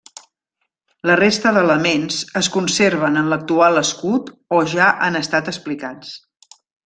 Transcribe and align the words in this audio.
La 1.09 1.17
resta 1.19 1.51
d'elements 1.57 2.17
es 2.41 2.49
conserven 2.55 3.21
en 3.21 3.29
l'actual 3.35 3.81
escut 3.83 4.33
o 4.59 4.63
ja 4.75 4.89
han 5.09 5.21
estat 5.21 5.53
explicats. 5.53 6.17